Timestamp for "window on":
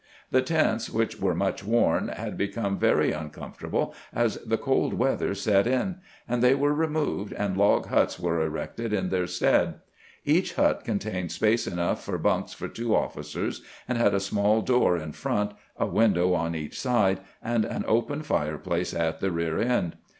15.85-16.55